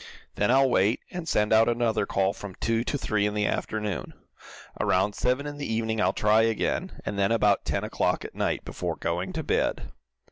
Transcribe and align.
Then 0.33 0.49
I'll 0.49 0.67
wait, 0.67 0.99
and 1.11 1.29
send 1.29 1.53
out 1.53 1.69
another 1.69 2.07
call 2.07 2.33
from 2.33 2.55
two 2.55 2.83
to 2.85 2.97
three 2.97 3.27
in 3.27 3.35
the 3.35 3.45
afternoon. 3.45 4.15
Around 4.79 5.13
seven 5.13 5.45
in 5.45 5.59
the 5.59 5.71
evening 5.71 6.01
I'll 6.01 6.11
try 6.11 6.41
again, 6.41 6.99
and 7.05 7.19
then 7.19 7.31
about 7.31 7.65
ten 7.65 7.83
o'clock 7.83 8.25
at 8.25 8.33
night, 8.33 8.65
before 8.65 8.95
going 8.95 9.31
to 9.33 9.43
bed." 9.43 9.91